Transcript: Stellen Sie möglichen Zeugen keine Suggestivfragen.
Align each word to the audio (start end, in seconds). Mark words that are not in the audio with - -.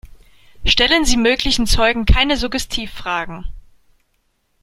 Stellen 0.65 1.05
Sie 1.05 1.15
möglichen 1.15 1.67
Zeugen 1.67 2.07
keine 2.07 2.35
Suggestivfragen. 2.35 3.45